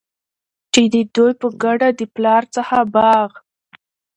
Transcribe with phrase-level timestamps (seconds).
[0.73, 3.29] چي د دوي په ګډه د پلار څخه باغ